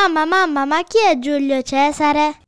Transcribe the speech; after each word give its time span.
Mamma, 0.00 0.24
mamma, 0.24 0.64
ma 0.64 0.82
chi 0.82 0.96
è 0.96 1.18
Giulio 1.18 1.60
Cesare? 1.60 2.38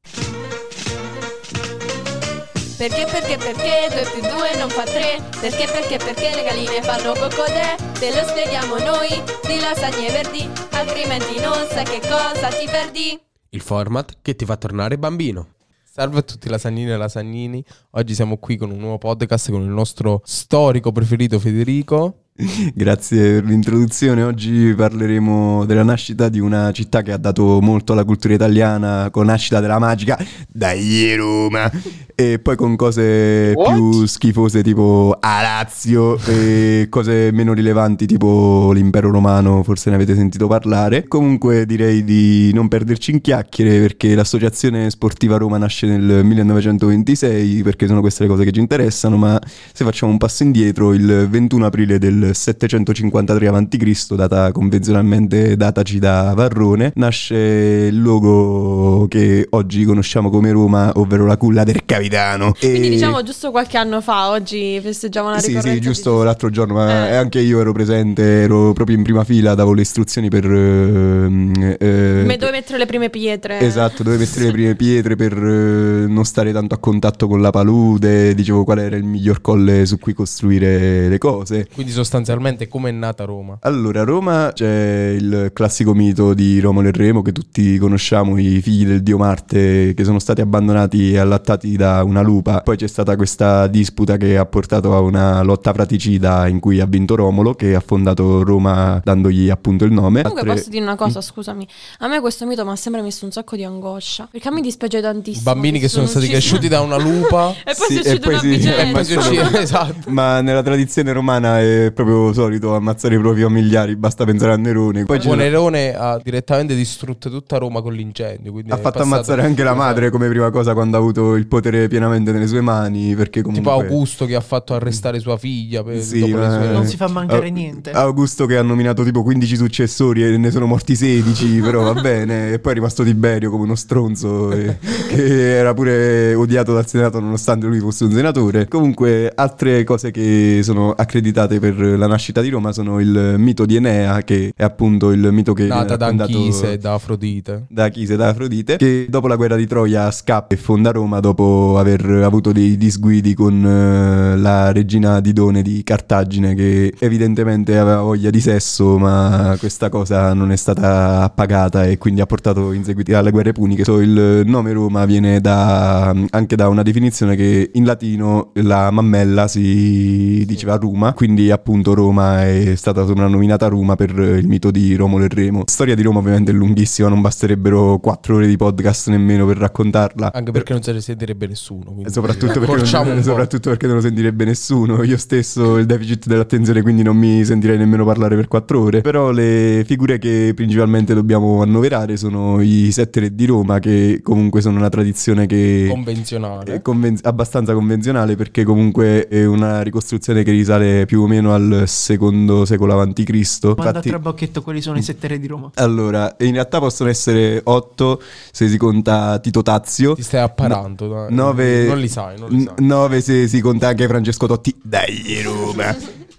Perché, 2.79 3.05
perché, 3.05 3.37
perché 3.37 3.89
2 3.91 4.11
più 4.11 4.23
2 4.23 4.57
non 4.59 4.71
fa 4.71 4.85
3 4.85 5.23
Perché, 5.39 5.67
perché, 5.71 5.99
perché 5.99 6.35
le 6.35 6.45
galline 6.45 6.81
fanno 6.81 7.13
cocodè 7.13 7.77
Te 7.99 8.09
lo 8.09 8.27
spieghiamo 8.27 8.79
noi 8.79 9.09
di 9.47 9.61
lasagne 9.61 10.11
verdi 10.11 10.49
Altrimenti 10.71 11.39
non 11.41 11.67
sai 11.69 11.85
che 11.85 12.01
cosa 12.01 12.49
ti 12.49 12.65
perdi 12.65 13.21
Il 13.51 13.61
format 13.61 14.17
che 14.23 14.35
ti 14.35 14.47
fa 14.47 14.57
tornare 14.57 14.97
bambino. 14.97 15.49
Salve 15.85 16.21
a 16.21 16.23
tutti 16.23 16.49
lasagnini 16.49 16.91
e 16.91 16.97
lasagnini. 16.97 17.63
Oggi 17.91 18.15
siamo 18.15 18.39
qui 18.39 18.57
con 18.57 18.71
un 18.71 18.79
nuovo 18.79 18.97
podcast 18.97 19.51
con 19.51 19.61
il 19.61 19.69
nostro 19.69 20.23
storico 20.25 20.91
preferito 20.91 21.39
Federico. 21.39 22.22
Grazie 22.75 23.41
per 23.41 23.45
l'introduzione. 23.45 24.23
Oggi 24.23 24.73
parleremo 24.75 25.67
della 25.67 25.83
nascita 25.83 26.31
di 26.31 26.41
una 26.41 26.73
città 26.73 27.03
che 27.03 27.13
ha 27.13 27.19
dato 27.19 27.61
molto 27.61 27.93
alla 27.93 28.05
cultura 28.05 28.33
italiana 28.33 29.11
con 29.11 29.27
nascita 29.27 29.61
della 29.61 29.79
magica 29.79 30.19
Dai 30.49 31.15
Roma 31.15 31.71
e 32.15 32.39
poi 32.39 32.57
con 32.57 32.77
cose 32.77 33.53
What? 33.55 33.73
più 33.73 34.07
schifose 34.07 34.63
tipo 34.63 35.17
Alazio 35.21 36.19
e 36.27 36.87
cose 36.89 37.31
meno 37.33 37.53
rilevanti 37.53 38.07
tipo 38.07 38.71
l'impero 38.73 39.11
romano, 39.11 39.63
forse 39.63 39.91
ne 39.91 39.97
avete 39.97 40.15
sentito 40.15 40.47
parlare. 40.47 41.07
Comunque 41.09 41.67
direi 41.67 42.03
di 42.03 42.51
non 42.55 42.69
perderci 42.69 43.11
in 43.11 43.21
chiacchiere 43.21 43.79
perché 43.81 44.15
l'associazione 44.15 44.89
sportiva 44.91 45.37
Roma 45.37 45.59
nasce 45.59 45.87
nel 45.87 46.25
1926 46.25 47.63
perché 47.63 47.87
sono 47.87 48.01
queste 48.01 48.23
le 48.23 48.29
cose 48.31 48.45
che 48.45 48.53
ci 48.53 48.61
interessano, 48.61 49.17
ma 49.17 49.39
se 49.73 49.85
facciamo 49.85 50.13
un 50.13 50.19
passo 50.19 50.43
indietro 50.43 50.95
il 50.95 51.29
21 51.29 51.67
aprile 51.67 51.99
del 51.99 52.22
753 52.33 53.47
a.C., 53.49 54.15
data 54.15 54.53
convenzionalmente 54.53 55.57
dataci 55.57 55.99
da 55.99 56.33
Varrone, 56.35 56.93
nasce 56.97 57.35
il 57.37 57.97
luogo 57.97 59.07
che 59.09 59.47
oggi 59.51 59.85
conosciamo 59.85 60.31
come 60.31 60.51
Roma, 60.53 60.93
ovvero 60.97 61.27
la 61.27 61.37
culla 61.37 61.65
del 61.65 61.85
capitano. 61.85 62.55
Quindi 62.59 62.87
E- 62.87 62.91
diciamo 62.91 63.23
giusto 63.23 63.51
qualche 63.51 63.77
anno 63.77 64.01
fa, 64.01 64.31
oggi 64.31 64.79
festeggiamo 64.83 65.31
la 65.31 65.39
sì, 65.39 65.49
ricorrenza 65.49 65.69
sì, 65.73 65.79
di 65.79 65.81
giusto 65.87 66.11
Gesù. 66.13 66.25
l'altro 66.25 66.51
giorno, 66.51 66.75
ma 66.75 67.09
Eh. 67.09 67.15
anche 67.17 67.41
io 67.41 67.61
ero 67.61 67.73
presente, 67.73 68.23
ero 68.43 68.73
proprio 68.73 68.97
in 68.97 69.03
prima 69.03 69.25
fila, 69.25 69.55
davo 69.55 69.73
le 69.73 69.83
istruzioni 69.83 70.29
per... 70.29 70.45
ehm, 70.45 71.77
eh, 71.79 72.23
Me- 72.25 72.37
dove 72.37 72.53
mettere 72.53 72.79
le 72.79 72.87
prime 72.87 73.11
pietre. 73.11 73.61
Esatto, 73.61 74.03
dove 74.03 74.17
mettere 74.17 74.47
le 74.47 74.53
prime 74.53 74.75
pietre 74.75 75.17
per 75.17 75.33
eh, 75.33 76.07
non 76.07 76.25
stare 76.25 76.53
tanto 76.53 76.75
a 76.75 76.79
contatto 76.79 77.27
con 77.27 77.41
la 77.41 77.51
palude, 77.51 78.35
dicevo 78.35 78.65
qual 78.65 78.79
era 78.79 78.97
il 78.97 79.05
miglior 79.05 79.41
colle 79.41 79.87
su 79.87 79.99
cui 79.99 80.13
costruire 80.15 81.09
le 81.09 81.19
cose. 81.19 81.67
Quindi 81.73 81.93
sostanzialmente 82.13 82.69
come 82.69 82.91
è 82.91 82.93
nata 82.93 83.25
Roma? 83.25 83.57
Allora, 83.63 84.03
a 84.03 84.05
Roma 84.05 84.51
c'è 84.53 85.15
il 85.19 85.51
classico 85.55 85.95
mito 85.95 86.35
di 86.35 86.61
Romolo 86.61 86.89
e 86.89 86.93
Remo 86.93 87.23
che 87.23 87.33
tutti 87.33 87.79
conosciamo, 87.79 88.37
i 88.37 88.61
figli 88.61 88.85
del 88.85 89.03
dio 89.03 89.17
Marte 89.17 89.95
che 89.95 90.05
sono 90.05 90.19
stati 90.19 90.43
abbandonati 90.43 91.13
e 91.13 91.19
allattati 91.19 91.75
da 91.75 92.03
una 92.05 92.21
lupa. 92.21 92.61
Poi 92.61 92.77
c'è 92.77 92.87
stata 92.87 93.17
questa 93.17 93.67
disputa 93.67 94.19
che 94.19 94.37
ha 94.37 94.45
portato 94.45 94.95
a 94.95 95.01
una 95.01 95.43
lotta 95.43 95.73
fratricida 95.73 96.47
in 96.49 96.61
cui 96.61 96.81
ha 96.81 96.87
vinto 96.87 97.15
Romolo 97.15 97.55
che 97.55 97.75
ha 97.75 97.81
fondato 97.81 98.43
Roma 98.43 99.01
dandogli 99.03 99.49
appunto 99.49 99.87
il 99.87 99.93
nome. 99.93 100.21
Comunque 100.21 100.41
Altre- 100.43 100.57
posso 100.57 100.69
dire 100.69 100.85
una 100.85 100.97
cosa, 100.97 101.23
scusami. 101.23 101.67
A 102.01 102.09
me 102.09 102.21
questo 102.21 102.45
mito 102.45 102.63
mi 102.67 102.73
ha 102.73 102.77
sempre 102.77 103.01
messo 103.01 103.25
un 103.25 103.33
sacco 103.33 103.57
di 103.57 103.65
angoscia. 103.65 104.29
Perché 104.31 104.49
a 104.49 104.51
me 104.51 104.61
dispiace 104.61 105.01
tantissimo. 105.01 105.51
Bambini 105.51 105.79
che 105.79 105.89
sono 105.89 106.05
stati 106.05 106.27
ci- 106.27 106.33
cresciuti 106.33 106.69
da 106.69 106.83
una 106.83 106.99
lupa. 106.99 107.55
E 107.65 107.75
poi 107.77 107.87
Sì, 107.87 107.93
si 107.95 107.99
è 108.01 108.01
uscito 108.01 108.31
poi 108.31 108.91
una 108.91 109.03
sì, 109.03 109.37
esatto. 109.57 110.11
Ma 110.11 110.41
nella 110.41 110.63
tradizione 110.63 111.13
romana 111.13 111.61
è 111.61 111.91
proprio 111.93 112.02
solito 112.33 112.75
ammazzare 112.75 113.15
i 113.15 113.19
propri 113.19 113.43
familiari, 113.43 113.97
basta 113.97 114.25
pensare 114.25 114.53
a 114.53 114.57
Nerone. 114.57 115.05
Poi 115.05 115.21
sono- 115.21 115.35
Nerone 115.35 115.95
ha 115.95 116.19
direttamente 116.23 116.75
distrutto 116.75 117.31
tutta 117.31 117.59
Roma 117.59 117.81
con 117.83 117.93
l'incendio. 117.93 118.53
quindi 118.53 118.71
ha 118.73 118.77
fatto 118.77 119.03
ammazzare 119.03 119.43
anche 119.43 119.63
la 119.63 119.75
madre 119.75 120.11
come 120.11 120.29
prima 120.29 120.51
cosa 120.51 120.73
quando 120.75 120.97
ha 120.97 121.01
avuto 121.01 121.35
il 121.37 121.47
potere 121.47 121.89
pienamente 121.89 122.33
nelle 122.33 122.47
sue 122.47 122.61
mani, 122.61 123.15
perché 123.15 123.43
comunque... 123.43 123.71
Tipo 123.73 123.83
Augusto 123.83 124.27
che 124.27 124.35
ha 124.35 124.41
fatto 124.41 124.75
arrestare 124.75 125.19
sua 125.21 125.37
figlia 125.37 125.83
per, 125.83 126.01
Sì, 126.01 126.21
dopo 126.21 126.37
le 126.37 126.47
ma- 126.47 126.63
sue... 126.63 126.73
Non 126.73 126.87
si 126.87 126.97
fa 126.97 127.09
mancare 127.09 127.47
Au- 127.49 127.53
niente. 127.53 127.91
Augusto 127.93 128.47
che 128.47 128.57
ha 128.57 128.63
nominato 128.63 129.03
tipo 129.05 129.23
15 129.23 129.57
successori 129.57 130.25
e 130.25 130.37
ne 130.37 130.51
sono 130.51 130.67
morti 130.67 130.95
16, 130.97 131.61
però 131.63 131.93
va 131.93 132.01
bene. 132.01 132.53
E 132.53 132.59
poi 132.59 132.73
è 132.73 132.75
rimasto 132.75 133.03
Tiberio 133.05 133.51
come 133.51 133.65
uno 133.65 133.75
stronzo 133.75 134.51
e- 134.53 134.79
che 135.09 135.57
era 135.57 135.75
pure 135.75 136.35
odiato 136.35 136.73
dal 136.75 136.87
Senato 136.87 137.21
nonostante 137.21 137.67
lui 137.67 137.79
fosse 137.81 138.05
un 138.05 138.13
senatore. 138.13 138.69
Comunque 138.69 139.31
altre 139.35 139.85
cose 139.85 140.11
che 140.11 140.61
sono 140.63 140.93
accreditate 140.93 141.59
per 141.59 141.75
la 141.97 142.07
nascita 142.07 142.41
di 142.41 142.49
Roma 142.49 142.73
sono 142.73 143.01
il 143.01 143.35
mito 143.39 143.67
di 143.67 143.77
Enea, 143.77 144.23
che 144.23 144.53
è 144.55 144.63
appunto 144.63 145.11
il 145.11 145.29
mito 145.33 145.53
che 145.53 145.67
Nata 145.67 145.97
da 145.97 146.07
Anchise 146.07 146.73
e 146.73 146.79
da 146.79 146.95
Afrodite. 146.95 147.67
da 147.69 147.89
Chise, 147.89 148.17
da 148.17 148.29
Afrodite, 148.29 148.77
che 148.77 149.07
dopo 149.09 149.27
la 149.27 149.37
guerra 149.37 149.57
di 149.57 149.67
Troia 149.67 150.11
scappa 150.11 150.55
e 150.55 150.57
fonda 150.57 150.91
Roma 150.91 151.21
dopo 151.21 151.77
aver 151.79 152.05
avuto 152.23 152.53
dei 152.53 152.77
disguidi 152.77 153.35
con 153.35 153.65
eh, 153.65 154.37
la 154.37 154.73
regina 154.73 155.21
Didone 155.21 155.63
di 155.63 155.83
Cartagine 155.83 156.55
che 156.55 156.95
evidentemente 156.99 157.79
aveva 157.79 158.01
voglia 158.03 158.31
di 158.31 158.41
sesso 158.41 158.99
ma 158.99 159.57
questa 159.59 159.89
cosa 159.89 160.33
non 160.35 160.53
è 160.53 160.57
stata 160.57 161.23
appagata 161.23 161.85
e 161.85 161.99
quindi 161.99 162.21
ha 162.21 162.27
portato 162.27 162.73
in 162.73 162.85
seguito 162.85 163.17
alle 163.17 163.31
guerre 163.31 163.53
puniche. 163.53 163.85
So, 163.85 164.01
il 164.01 164.43
nome 164.45 164.73
Roma 164.73 165.05
viene 165.05 165.41
da, 165.41 166.15
anche 166.31 166.57
da 166.57 166.69
una 166.69 166.83
definizione 166.83 167.37
che 167.37 167.71
in 167.73 167.85
latino 167.85 168.51
la 168.55 168.91
mammella 168.91 169.49
si 169.49 170.45
diceva 170.47 170.77
Ruma, 170.77 171.13
quindi 171.13 171.51
appunto 171.51 171.82
Roma 171.91 172.47
è 172.47 172.75
stata 172.77 173.05
soprannominata 173.05 173.67
Roma 173.67 173.97
per 173.97 174.11
il 174.11 174.47
mito 174.47 174.71
di 174.71 174.95
Romolo 174.95 175.25
e 175.25 175.29
Remo. 175.29 175.63
Storia 175.67 175.97
di 175.97 176.03
Roma 176.03 176.21
ovviamente 176.21 176.53
è 176.53 176.55
lunghissima, 176.55 177.09
non 177.09 177.21
basterebbero 177.21 177.99
quattro 177.99 178.37
ore 178.37 178.47
di 178.47 178.57
podcast 178.57 179.09
nemmeno 179.09 179.45
per 179.45 179.57
raccontarla. 179.57 180.33
Anche 180.33 180.53
perché 180.53 180.73
non 180.73 180.83
se 180.83 180.93
ne 180.93 181.01
sentirebbe 181.01 181.49
nessuno. 181.49 181.93
quindi 181.93 182.13
soprattutto 182.13 182.61
perché, 182.61 183.03
non, 183.03 183.23
soprattutto 183.23 183.71
perché 183.71 183.87
non 183.87 183.97
lo 183.97 184.01
sentirebbe 184.01 184.45
nessuno. 184.45 185.03
Io 185.03 185.17
stesso 185.17 185.63
ho 185.63 185.79
il 185.79 185.87
deficit 185.87 186.27
dell'attenzione, 186.27 186.83
quindi 186.83 187.03
non 187.03 187.17
mi 187.17 187.45
sentirei 187.45 187.77
nemmeno 187.77 188.05
parlare 188.05 188.37
per 188.37 188.49
quattro 188.49 188.83
ore. 188.83 189.01
Però 189.01 189.31
le 189.31 189.83
figure 189.87 190.19
che 190.19 190.53
principalmente 190.55 191.15
dobbiamo 191.15 191.63
annoverare 191.63 192.17
sono 192.17 192.61
i 192.61 192.91
sette 192.93 193.21
re 193.21 193.35
di 193.35 193.47
Roma, 193.47 193.79
che 193.79 194.21
comunque 194.23 194.61
sono 194.61 194.79
una 194.79 194.89
tradizione 194.89 195.47
che 195.47 195.87
convenzionale. 195.89 196.83
conven- 196.83 197.19
abbastanza 197.23 197.73
convenzionale 197.75 198.37
perché 198.37 198.65
comunque 198.65 199.29
è 199.29 199.45
una 199.45 199.83
ricostruzione 199.83 200.43
che 200.43 200.51
risale 200.51 201.07
più 201.07 201.23
o 201.23 201.27
meno 201.27 201.55
al 201.55 201.72
secondo 201.87 202.65
secolo 202.65 202.93
avanti 202.93 203.25
Cristo. 203.25 203.69
Manda 203.69 203.83
a 203.85 203.87
Infatti, 203.89 204.09
trabocchetto 204.09 204.63
quali 204.63 204.81
sono 204.81 204.99
i 204.99 205.03
sette 205.03 205.27
re 205.29 205.39
di 205.39 205.47
Roma. 205.47 205.71
allora, 205.75 206.35
in 206.41 206.53
realtà 206.53 206.79
possono 206.79 207.09
essere 207.11 207.61
otto 207.65 208.21
se 208.51 208.69
si 208.69 208.77
conta 208.77 209.39
Tito 209.39 209.63
Tazio. 209.63 210.15
Ti 210.15 210.23
stai 210.23 210.41
apparando. 210.43 211.09
dai. 211.09 211.33
Nove, 211.33 211.87
Non 211.87 211.99
li 211.99 212.09
sai, 212.09 212.39
non 212.39 212.49
li 212.51 212.63
sai. 212.65 212.75
n- 212.79 212.87
nove 212.87 213.21
se 213.21 213.47
si 213.49 213.61
conta 213.61 213.89
anche 213.89 214.07
Francesco 214.07 214.47
Totti. 214.47 214.75
Dai, 214.83 215.43
Roma. 215.43 215.95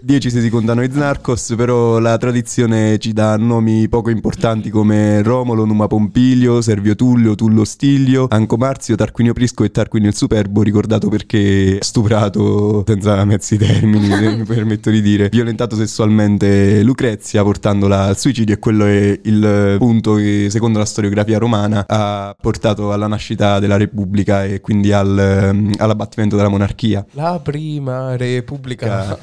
10 0.06 0.30
se 0.32 0.42
si 0.42 0.50
contano 0.50 0.84
i 0.84 0.92
Znarcos, 0.92 1.54
però 1.56 1.98
la 1.98 2.18
tradizione 2.18 2.98
ci 2.98 3.14
dà 3.14 3.38
nomi 3.38 3.88
poco 3.88 4.10
importanti 4.10 4.70
come 4.70 5.22
Romolo, 5.22 5.64
Numa 5.64 5.88
Pompilio, 5.88 6.62
Servio 6.62 6.94
Tullio, 6.94 7.36
Tullo 7.36 7.64
Stilio, 7.64 8.28
Anco 8.30 8.58
Marzio, 8.58 8.98
Tarquinio 8.98 9.32
Prisco 9.32 9.64
e 9.64 9.72
Tarquinio 9.72 10.10
il 10.10 10.16
Superbo, 10.16 10.62
ricordato 10.62 11.08
perché 11.08 11.78
stuprato 11.80 12.84
senza 12.86 13.24
mezzi 13.24 13.58
termini, 13.58 14.08
se 14.10 14.36
mi 14.36 14.44
permetto 14.44 14.90
di 14.90 15.02
dire, 15.02 15.30
violentato 15.30 15.78
sessualmente 15.78 16.84
Lucrezia 16.84 17.42
portandola 17.42 18.04
al 18.04 18.18
suicidio 18.18 18.56
e 18.56 18.60
quello 18.60 18.84
è 18.84 19.18
il 19.24 19.76
punto 19.78 20.16
che 20.16 20.48
secondo 20.50 20.80
la 20.80 20.86
storiografia 20.86 21.38
romana 21.38 21.86
ha 21.88 22.36
portato 22.38 22.92
alla 22.92 23.08
nascita 23.08 23.60
della 23.60 23.78
Repubblica 23.78 24.44
e 24.44 24.60
quindi 24.60 24.92
al, 24.92 25.72
all'abbattimento 25.78 26.36
della 26.36 26.50
monarchia. 26.50 27.06
La 27.12 27.40
prima 27.42 28.18
repubblica. 28.18 29.18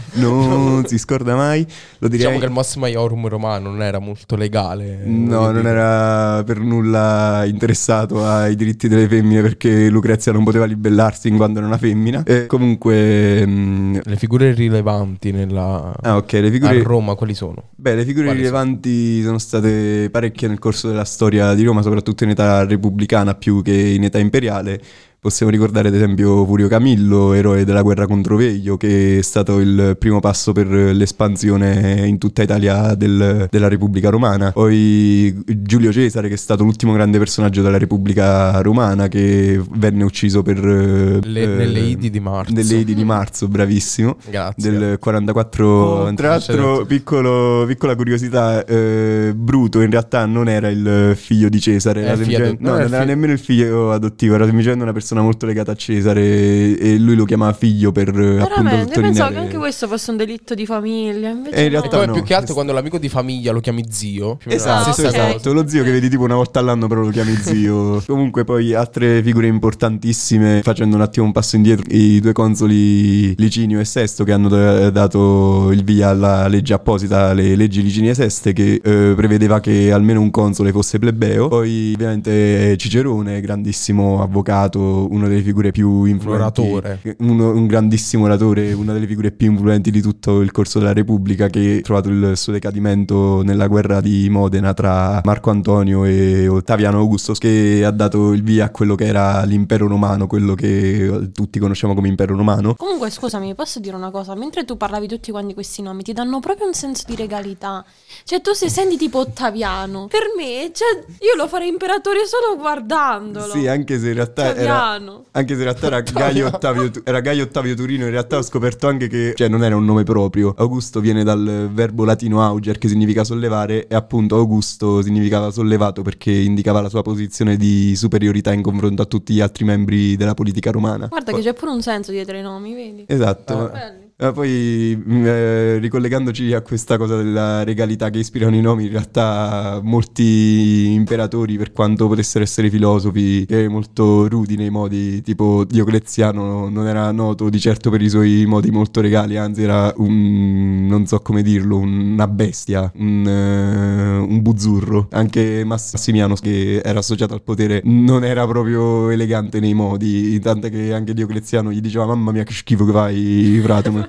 Non 0.70 0.86
si 0.86 0.98
scorda 0.98 1.34
mai, 1.34 1.66
lo 1.98 2.08
direi. 2.08 2.18
Diciamo 2.18 2.38
che 2.38 2.44
il 2.46 2.50
Mos 2.50 2.76
Maiorum 2.76 3.28
romano 3.28 3.70
non 3.70 3.82
era 3.82 3.98
molto 3.98 4.36
legale. 4.36 5.02
No, 5.04 5.50
non 5.50 5.54
dire. 5.56 5.68
era 5.68 6.42
per 6.44 6.58
nulla 6.58 7.44
interessato 7.46 8.24
ai 8.26 8.56
diritti 8.56 8.88
delle 8.88 9.08
femmine 9.08 9.42
perché 9.42 9.88
Lucrezia 9.88 10.32
non 10.32 10.44
poteva 10.44 10.64
libellarsi 10.64 11.28
in 11.28 11.36
quanto 11.36 11.58
era 11.58 11.66
una 11.66 11.78
femmina. 11.78 12.22
E 12.24 12.46
comunque... 12.46 13.46
mm, 13.46 13.98
Le 14.04 14.16
figure 14.16 14.52
rilevanti 14.52 15.32
nella... 15.32 15.94
Ah, 16.00 16.16
ok, 16.16 16.32
le 16.32 16.48
a 16.48 16.50
figure... 16.50 16.82
Roma 16.82 17.14
quali 17.14 17.34
sono? 17.34 17.70
Beh, 17.76 17.94
le 17.94 18.04
figure 18.04 18.24
Quali 18.26 18.38
rilevanti 18.38 19.22
sono? 19.22 19.38
state 19.38 20.08
parecchie 20.10 20.48
nel 20.48 20.58
corso 20.58 20.88
della 20.88 21.04
storia 21.04 21.54
di 21.54 21.64
Roma, 21.64 21.82
soprattutto 21.82 22.24
in 22.24 22.30
età 22.30 22.64
repubblicana 22.64 23.34
più 23.34 23.62
che 23.62 23.72
in 23.72 24.04
età 24.04 24.18
imperiale. 24.18 24.80
Possiamo 25.22 25.52
ricordare 25.52 25.88
ad 25.88 25.94
esempio 25.94 26.46
Furio 26.46 26.66
Camillo, 26.66 27.34
eroe 27.34 27.66
della 27.66 27.82
guerra 27.82 28.06
contro 28.06 28.36
Veglio, 28.36 28.78
che 28.78 29.18
è 29.18 29.22
stato 29.22 29.58
il 29.60 29.96
primo 29.98 30.18
passo 30.18 30.52
per 30.52 30.66
l'espansione 30.66 32.06
in 32.06 32.16
tutta 32.16 32.42
Italia 32.42 32.94
del- 32.94 33.46
della 33.50 33.68
Repubblica 33.68 34.08
Romana. 34.08 34.50
Poi 34.50 35.42
Giulio 35.44 35.92
Cesare, 35.92 36.28
che 36.28 36.34
è 36.34 36.38
stato 36.38 36.62
l'ultimo 36.64 36.94
grande 36.94 37.18
personaggio 37.18 37.60
della 37.60 37.76
Repubblica 37.76 38.62
Romana, 38.62 39.08
che 39.08 39.60
venne 39.72 40.04
ucciso 40.04 40.40
per... 40.42 40.58
Le- 40.58 41.20
eh, 41.42 41.46
nelle 41.46 41.80
Idi 41.80 42.08
di 42.08 42.20
marzo. 42.20 42.54
Nelle 42.54 42.76
Idi 42.76 42.94
di 42.94 43.04
marzo, 43.04 43.46
bravissimo. 43.46 44.16
Grazie. 44.30 44.70
Del 44.70 44.98
44. 44.98 45.66
Oh, 45.68 46.14
Tra 46.14 46.28
l'altro, 46.28 46.86
piccolo- 46.86 47.66
piccola 47.66 47.94
curiosità: 47.94 48.64
eh, 48.64 49.34
Bruto 49.36 49.82
in 49.82 49.90
realtà 49.90 50.24
non 50.24 50.48
era 50.48 50.68
il 50.70 51.12
figlio 51.14 51.50
di 51.50 51.60
Cesare, 51.60 52.04
era 52.04 52.16
semplicemente- 52.16 52.62
no, 52.62 52.70
non 52.70 52.78
era 52.80 52.88
figlio- 52.88 53.04
nemmeno 53.04 53.32
il 53.34 53.38
figlio 53.38 53.92
adottivo, 53.92 54.34
era 54.36 54.44
semplicemente 54.46 54.82
una 54.82 54.92
persona 54.92 55.08
molto 55.18 55.46
legata 55.46 55.72
a 55.72 55.74
Cesare 55.74 56.76
e 56.78 56.98
lui 56.98 57.14
lo 57.16 57.24
chiamava 57.24 57.52
figlio 57.52 57.90
per 57.92 58.08
eh, 58.08 58.40
appunto 58.40 58.62
Veramente, 58.62 58.68
pensavo 58.70 58.94
sottolineare. 58.94 59.32
che 59.34 59.38
anche 59.40 59.56
questo 59.56 59.88
fosse 59.88 60.10
un 60.10 60.16
delitto 60.16 60.54
di 60.54 60.66
famiglia. 60.66 61.30
Invece 61.30 61.56
E 61.56 61.64
in 61.64 61.70
realtà 61.70 61.96
poi 61.96 62.06
no. 62.06 62.12
più 62.12 62.22
che 62.22 62.34
altro 62.34 62.54
quando 62.54 62.72
l'amico 62.72 62.98
di 62.98 63.08
famiglia 63.08 63.52
lo 63.52 63.60
chiami 63.60 63.84
zio. 63.88 64.38
Esatto, 64.46 64.92
stessa 64.92 65.08
ok. 65.08 65.14
esatto, 65.14 65.52
lo 65.52 65.66
zio 65.68 65.82
che 65.82 65.90
vedi 65.90 66.08
tipo 66.08 66.22
una 66.22 66.34
volta 66.36 66.60
all'anno 66.60 66.86
però 66.86 67.00
lo 67.00 67.10
chiami 67.10 67.34
zio. 67.34 68.02
Comunque 68.06 68.44
poi 68.44 68.74
altre 68.74 69.22
figure 69.22 69.46
importantissime, 69.46 70.60
facendo 70.62 70.96
un 70.96 71.02
attimo 71.02 71.26
un 71.26 71.32
passo 71.32 71.56
indietro, 71.56 71.84
i 71.88 72.20
due 72.20 72.32
consoli 72.32 73.34
Licinio 73.36 73.80
e 73.80 73.84
Sesto 73.84 74.24
che 74.24 74.32
hanno 74.32 74.48
da- 74.48 74.90
dato 74.90 75.70
il 75.72 75.82
via 75.84 76.10
alla 76.10 76.46
legge 76.46 76.74
apposita, 76.74 77.32
le 77.32 77.56
leggi 77.56 77.82
Licinio 77.82 78.10
e 78.10 78.14
Seste 78.14 78.52
che 78.52 78.80
eh, 78.82 79.12
prevedeva 79.16 79.60
che 79.60 79.90
almeno 79.92 80.20
un 80.20 80.30
console 80.30 80.70
fosse 80.72 80.98
plebeo. 80.98 81.48
Poi 81.48 81.92
ovviamente 81.94 82.76
Cicerone, 82.76 83.40
grandissimo 83.40 84.22
avvocato, 84.22 84.99
una 85.08 85.28
delle 85.28 85.42
figure 85.42 85.70
più 85.70 86.04
influenti. 86.04 86.60
oratore. 86.60 87.00
Uno- 87.18 87.50
un 87.50 87.66
grandissimo 87.66 88.24
oratore, 88.24 88.72
una 88.72 88.92
delle 88.92 89.06
figure 89.06 89.30
più 89.30 89.50
influenti 89.50 89.90
di 89.90 90.00
tutto 90.00 90.40
il 90.40 90.50
corso 90.52 90.78
della 90.78 90.92
Repubblica 90.92 91.48
che 91.48 91.78
ha 91.78 91.82
trovato 91.82 92.08
il 92.08 92.32
suo 92.36 92.52
decadimento 92.52 93.42
nella 93.42 93.66
guerra 93.66 94.00
di 94.00 94.28
Modena 94.30 94.72
tra 94.74 95.20
Marco 95.24 95.50
Antonio 95.50 96.04
e 96.04 96.48
Ottaviano 96.48 96.98
Augusto 96.98 97.32
che 97.34 97.82
ha 97.84 97.90
dato 97.90 98.32
il 98.32 98.42
via 98.42 98.66
a 98.66 98.70
quello 98.70 98.94
che 98.94 99.06
era 99.06 99.42
l'impero 99.44 99.86
romano, 99.86 100.26
quello 100.26 100.54
che 100.54 101.30
tutti 101.32 101.58
conosciamo 101.58 101.94
come 101.94 102.08
impero 102.08 102.36
romano. 102.36 102.74
Comunque, 102.74 103.10
scusami, 103.10 103.54
posso 103.54 103.80
dire 103.80 103.96
una 103.96 104.10
cosa? 104.10 104.34
Mentre 104.34 104.64
tu 104.64 104.76
parlavi 104.76 105.06
tutti 105.06 105.30
quanti 105.30 105.54
questi 105.54 105.82
nomi, 105.82 106.02
ti 106.02 106.12
danno 106.12 106.40
proprio 106.40 106.66
un 106.66 106.74
senso 106.74 107.04
di 107.06 107.16
regalità. 107.16 107.84
Cioè, 108.24 108.40
tu 108.40 108.52
se 108.52 108.68
senti 108.68 108.96
tipo 108.96 109.18
Ottaviano, 109.20 110.06
per 110.08 110.22
me, 110.36 110.70
cioè, 110.72 111.04
io 111.20 111.36
lo 111.36 111.46
farei 111.48 111.68
imperatore 111.68 112.20
solo 112.26 112.58
guardandolo. 112.60 113.52
Sì, 113.52 113.66
anche 113.66 113.98
se 113.98 114.08
in 114.08 114.14
realtà 114.14 114.54
era 114.54 114.89
Ottaviano. 114.90 115.24
anche 115.32 115.54
se 115.54 115.58
in 115.58 115.64
realtà 115.64 115.86
era 115.86 116.00
Gaio 116.10 116.46
Ottavio, 116.46 116.90
era 117.04 117.20
Gaio 117.20 117.44
Ottavio 117.44 117.74
Turino, 117.74 118.04
in 118.04 118.10
realtà 118.10 118.38
ho 118.38 118.42
scoperto 118.42 118.86
anche 118.86 119.08
che 119.08 119.32
cioè 119.36 119.48
non 119.48 119.64
era 119.64 119.76
un 119.76 119.84
nome 119.84 120.02
proprio. 120.04 120.54
Augusto 120.56 121.00
viene 121.00 121.24
dal 121.24 121.70
verbo 121.72 122.04
latino 122.04 122.42
auger 122.42 122.78
che 122.78 122.88
significa 122.88 123.24
sollevare 123.24 123.86
e 123.86 123.94
appunto 123.94 124.36
Augusto 124.36 125.02
significava 125.02 125.50
sollevato 125.50 126.02
perché 126.02 126.30
indicava 126.30 126.80
la 126.80 126.88
sua 126.88 127.02
posizione 127.02 127.56
di 127.56 127.94
superiorità 127.96 128.52
in 128.52 128.62
confronto 128.62 129.02
a 129.02 129.06
tutti 129.06 129.34
gli 129.34 129.40
altri 129.40 129.64
membri 129.64 130.16
della 130.16 130.34
politica 130.34 130.70
romana. 130.70 131.06
Guarda 131.06 131.32
che 131.32 131.40
c'è 131.40 131.54
pure 131.54 131.70
un 131.70 131.82
senso 131.82 132.10
dietro 132.10 132.36
i 132.36 132.42
nomi, 132.42 132.74
vedi? 132.74 133.04
Esatto. 133.06 133.54
ma- 133.56 134.08
Ma 134.20 134.32
poi 134.32 135.02
mh, 135.02 135.24
eh, 135.24 135.78
ricollegandoci 135.78 136.52
a 136.52 136.60
questa 136.60 136.98
cosa 136.98 137.16
della 137.16 137.64
regalità 137.64 138.10
che 138.10 138.18
ispirano 138.18 138.54
i 138.54 138.60
nomi, 138.60 138.84
in 138.84 138.90
realtà 138.90 139.80
molti 139.82 140.92
imperatori, 140.92 141.56
per 141.56 141.72
quanto 141.72 142.06
potessero 142.06 142.44
essere 142.44 142.68
filosofi, 142.68 143.44
e 143.48 143.66
molto 143.68 144.28
rudi 144.28 144.56
nei 144.56 144.68
modi, 144.68 145.22
tipo 145.22 145.64
Diocleziano 145.64 146.68
non 146.68 146.86
era 146.86 147.10
noto 147.12 147.48
di 147.48 147.58
certo 147.58 147.88
per 147.88 148.02
i 148.02 148.10
suoi 148.10 148.44
modi 148.46 148.70
molto 148.70 149.00
regali, 149.00 149.38
anzi 149.38 149.62
era 149.62 149.90
un, 149.96 150.86
non 150.86 151.06
so 151.06 151.20
come 151.20 151.40
dirlo, 151.42 151.78
una 151.78 152.28
bestia, 152.28 152.92
un, 152.96 153.26
eh, 153.26 154.18
un 154.18 154.42
buzzurro. 154.42 155.08
Anche 155.12 155.64
Massimiano, 155.64 156.34
che 156.34 156.82
era 156.84 156.98
associato 156.98 157.32
al 157.32 157.42
potere, 157.42 157.80
non 157.84 158.22
era 158.24 158.46
proprio 158.46 159.08
elegante 159.08 159.60
nei 159.60 159.72
modi, 159.72 160.38
tant'è 160.40 160.68
che 160.68 160.92
anche 160.92 161.14
Diocleziano 161.14 161.72
gli 161.72 161.80
diceva 161.80 162.04
mamma 162.04 162.32
mia 162.32 162.42
che 162.42 162.52
schifo 162.52 162.84
che 162.84 162.92
fai, 162.92 163.60
frate. 163.62 164.08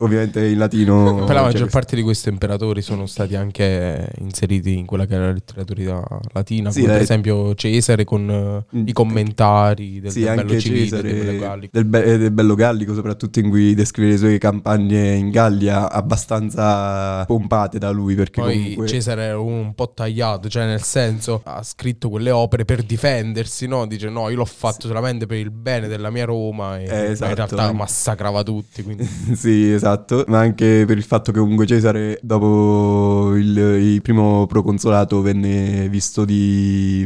Ovviamente 0.00 0.46
in 0.46 0.58
latino... 0.58 1.24
Per 1.24 1.34
la 1.34 1.42
maggior 1.42 1.60
questo- 1.62 1.66
parte 1.78 1.96
di 1.96 2.02
questi 2.02 2.28
imperatori 2.28 2.82
sono 2.82 3.06
stati 3.06 3.34
anche 3.34 4.08
inseriti 4.20 4.78
in 4.78 4.86
quella 4.86 5.06
che 5.06 5.14
era 5.14 5.26
la 5.26 5.32
letteratura 5.32 6.00
latina, 6.32 6.70
Sì, 6.70 6.80
come 6.82 6.92
per 6.92 7.02
esempio 7.02 7.54
Cesare 7.56 8.04
con 8.04 8.26
Mm. 8.28 8.86
i 8.86 8.92
commentari 8.92 9.98
del, 10.00 10.10
Sì, 10.12 10.20
del 10.22 10.34
bello 10.36 10.60
civile, 10.60 10.88
del 10.88 11.02
bello 11.02 11.18
Cesare 11.20 11.38
gallico. 11.38 11.70
del, 11.72 11.84
be- 11.84 12.16
del 12.18 12.30
bello 12.30 12.54
gallico, 12.54 12.94
soprattutto 12.94 13.40
in 13.40 13.48
cui 13.48 13.74
descrive 13.74 14.10
le 14.12 14.16
sue 14.18 14.38
campagne 14.38 15.14
in 15.14 15.30
Gallia 15.30 15.90
abbastanza 15.90 17.24
pompate 17.26 17.78
da 17.78 17.90
lui, 17.90 18.14
perché 18.14 18.40
Poi 18.40 18.54
comunque... 18.56 18.86
Cesare 18.86 19.22
era 19.22 19.38
un 19.40 19.74
po' 19.74 19.90
tagliato, 19.92 20.48
cioè 20.48 20.64
nel 20.66 20.82
senso 20.82 21.40
ha 21.44 21.62
scritto 21.62 22.08
quelle 22.08 22.30
opere 22.30 22.64
per 22.64 22.82
difendersi, 22.82 23.66
no? 23.66 23.86
Dice 23.86 24.08
no, 24.08 24.28
io 24.28 24.36
l'ho 24.36 24.44
fatto 24.44 24.86
solamente 24.86 25.26
per 25.26 25.38
il 25.38 25.50
bene 25.50 25.88
della 25.88 26.10
mia 26.10 26.24
Roma 26.24 26.78
e 26.78 26.84
Eh, 26.84 27.10
esatto. 27.10 27.30
in 27.30 27.36
realtà 27.36 27.72
massacrava 27.72 28.42
tutti, 28.42 28.82
quindi 28.82 29.04
sì, 29.34 29.70
esatto, 29.72 29.86
ma 30.26 30.38
anche 30.38 30.84
per 30.86 30.96
il 30.96 31.02
fatto 31.02 31.32
che 31.32 31.38
comunque 31.38 31.66
Cesare 31.66 32.18
dopo 32.22 33.34
il, 33.36 33.56
il 33.56 34.02
primo 34.02 34.46
proconsolato 34.46 35.20
venne 35.22 35.88
visto 35.88 36.24
di, 36.24 37.02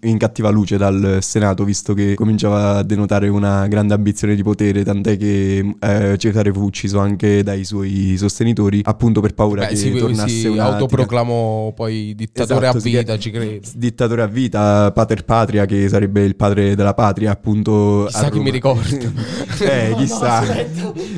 in 0.00 0.18
cattiva 0.18 0.50
luce 0.50 0.76
dal 0.76 1.18
Senato, 1.20 1.64
visto 1.64 1.94
che 1.94 2.14
cominciava 2.14 2.76
a 2.76 2.82
denotare 2.82 3.28
una 3.28 3.66
grande 3.66 3.94
ambizione 3.94 4.34
di 4.34 4.42
potere, 4.42 4.84
tant'è 4.84 5.16
che 5.16 5.74
eh, 5.78 6.16
Cesare 6.18 6.52
fu 6.52 6.62
ucciso 6.62 6.98
anche 6.98 7.42
dai 7.42 7.64
suoi 7.64 8.16
sostenitori, 8.16 8.80
appunto 8.84 9.20
per 9.20 9.34
paura 9.34 9.62
Beh, 9.62 9.68
che 9.68 9.76
si, 9.76 9.92
tornasse 9.92 10.28
si 10.28 10.46
una 10.46 10.64
autoproclamò 10.64 11.72
poi 11.72 12.14
dittatore 12.14 12.66
Esatto, 12.68 12.78
a 12.78 12.80
vita, 12.80 13.18
ci 13.18 13.30
credo. 13.30 13.66
Dittatore 13.74 14.22
a 14.22 14.26
vita, 14.26 14.92
pater 14.92 15.24
patria, 15.24 15.66
che 15.66 15.88
sarebbe 15.88 16.22
il 16.22 16.36
padre 16.36 16.74
della 16.74 16.94
patria, 16.94 17.30
appunto. 17.30 18.04
Chissà 18.08 18.30
chi 18.30 18.40
mi 18.40 18.50
ricorda. 18.50 18.80
eh, 19.60 19.94
chissà. 19.96 20.44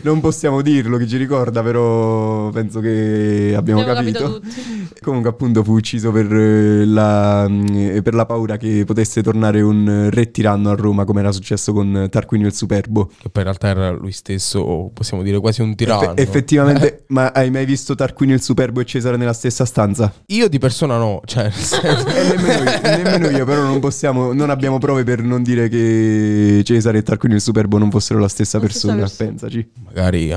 non 0.03 0.21
possiamo 0.21 0.63
dirlo 0.63 0.94
chi 0.99 1.07
ci 1.09 1.17
ricorda, 1.17 1.63
però 1.63 2.49
penso 2.51 2.81
che 2.81 3.55
abbiamo, 3.57 3.81
Abbiamo 3.81 3.99
capito. 4.01 4.19
capito 4.19 4.41
tutti. 4.41 5.03
Comunque, 5.03 5.29
appunto, 5.31 5.63
fu 5.63 5.73
ucciso 5.75 6.11
per 6.13 6.33
eh, 6.33 6.85
la, 6.87 7.47
mh, 7.49 8.01
per 8.03 8.15
la 8.15 8.25
paura 8.27 8.57
che 8.57 8.85
potesse 8.87 9.23
tornare 9.23 9.61
un 9.61 10.09
re 10.11 10.31
tiranno 10.31 10.71
a 10.71 10.75
Roma, 10.75 11.05
come 11.05 11.21
era 11.21 11.31
successo 11.33 11.73
con 11.73 12.07
Tarquinio 12.11 12.47
il 12.47 12.55
Superbo. 12.55 13.07
Che 13.09 13.29
poi 13.29 13.43
in 13.43 13.49
realtà 13.49 13.69
era 13.69 13.91
lui 13.91 14.13
stesso, 14.13 14.91
possiamo 14.95 15.23
dire 15.23 15.39
quasi 15.41 15.61
un 15.63 15.75
tiranno. 15.75 16.13
Effe- 16.13 16.23
effettivamente, 16.23 17.05
ma 17.09 17.33
hai 17.33 17.51
mai 17.51 17.65
visto 17.67 17.95
Tarquinio 17.95 18.35
il 18.35 18.41
Superbo 18.43 18.81
e 18.81 18.85
Cesare 18.85 19.17
nella 19.17 19.33
stessa 19.35 19.65
stanza? 19.65 20.13
Io 20.27 20.49
di 20.49 20.59
persona 20.59 20.97
no, 20.97 21.21
cioè 21.25 21.51
Eh, 21.83 21.95
nemmeno, 22.37 22.63
io, 22.71 22.81
nemmeno 22.83 23.29
io, 23.37 23.45
però 23.45 23.63
non 23.65 23.81
possiamo, 23.81 24.33
non 24.33 24.49
abbiamo 24.51 24.79
prove 24.79 25.05
per 25.05 25.23
non 25.23 25.43
dire 25.43 25.69
che 25.69 26.63
Cesare 26.65 26.99
e 26.99 27.03
Tarquinio 27.03 27.37
il 27.37 27.43
Superbo 27.43 27.77
non 27.79 27.91
fossero 27.91 28.19
la 28.21 28.29
stessa 28.29 28.59
La 28.59 28.69
stessa 28.69 28.89
persona, 28.89 29.03
persona. 29.03 29.31
pensaci. 29.31 29.71
magari 29.85 30.33